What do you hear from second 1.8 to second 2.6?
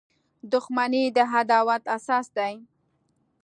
اساس دی.